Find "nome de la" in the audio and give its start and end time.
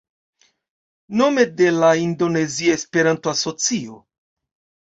1.19-1.91